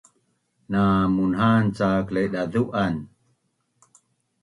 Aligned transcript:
Na 0.71 0.81
munha’an 1.15 1.65
cak 1.77 2.05
Laidazu’an 2.13 2.95